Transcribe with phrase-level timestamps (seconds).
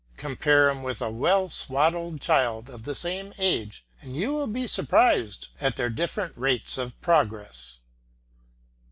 [0.17, 4.65] Compare him with a well swaddled child of the same age and you will be
[4.65, 7.81] surprised at their different rates of progress.